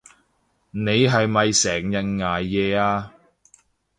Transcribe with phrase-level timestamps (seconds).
[0.71, 3.13] 你係咪成日捱夜啊？